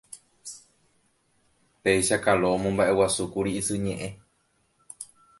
[1.83, 4.09] Péicha Kalo omomba'eguasúkuri isy ñe'ẽ